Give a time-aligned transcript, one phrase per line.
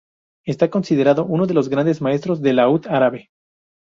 [0.47, 3.29] Está considerado uno de los grandes maestros de laúd árabe.